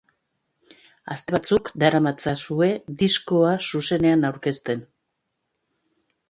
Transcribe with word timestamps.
Aste 1.15 1.35
batzuk 1.35 1.69
daramatzazue 1.83 2.71
diskoa 3.03 3.53
zuzenean 3.73 4.27
aurkezten. 4.31 4.83